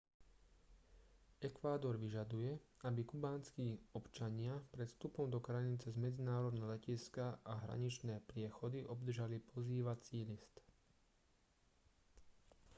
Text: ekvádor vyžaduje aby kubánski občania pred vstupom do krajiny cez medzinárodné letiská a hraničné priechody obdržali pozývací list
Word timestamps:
ekvádor 1.47 1.97
vyžaduje 1.97 2.51
aby 2.87 3.01
kubánski 3.11 3.67
občania 3.99 4.55
pred 4.73 4.87
vstupom 4.89 5.25
do 5.31 5.37
krajiny 5.47 5.75
cez 5.83 5.93
medzinárodné 6.05 6.63
letiská 6.73 7.27
a 7.45 7.53
hraničné 7.69 8.15
priechody 8.29 8.79
obdržali 8.93 9.37
pozývací 9.53 10.17
list 10.29 10.55